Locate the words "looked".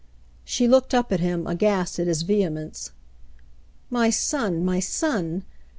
0.67-0.95